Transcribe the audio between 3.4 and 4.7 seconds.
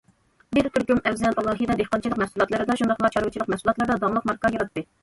مەھسۇلاتلىرىدا داڭلىق ماركا